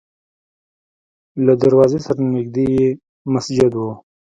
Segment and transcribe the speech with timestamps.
[1.45, 2.89] له دروازې سره نږدې یې
[3.33, 3.81] مسجد و.